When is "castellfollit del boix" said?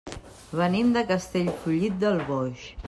1.11-2.69